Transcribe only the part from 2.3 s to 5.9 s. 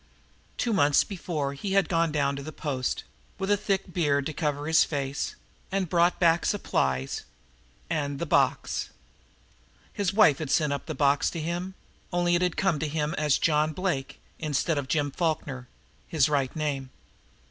to the post, with a thick beard to cover his face, and had